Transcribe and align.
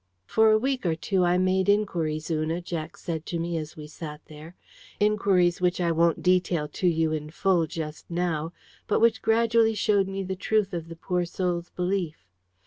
"For 0.25 0.49
a 0.49 0.57
week 0.57 0.83
or 0.83 0.95
two 0.95 1.23
I 1.25 1.37
made 1.37 1.69
inquiries, 1.69 2.31
Una," 2.31 2.59
Jack 2.59 2.97
said 2.97 3.23
to 3.27 3.37
me 3.37 3.55
as 3.55 3.77
we 3.77 3.85
sat 3.85 4.19
there, 4.25 4.55
"inquiries 4.99 5.61
which 5.61 5.79
I 5.79 5.91
won't 5.91 6.23
detail 6.23 6.67
to 6.69 6.87
you 6.87 7.11
in 7.13 7.29
full 7.29 7.67
just 7.67 8.09
now, 8.09 8.51
but 8.87 8.99
which 8.99 9.21
gradually 9.21 9.75
showed 9.75 10.07
me 10.07 10.23
the 10.23 10.35
truth 10.35 10.73
of 10.73 10.87
the 10.89 10.95
poor 10.95 11.23
soul's 11.23 11.69
belief. 11.69 12.25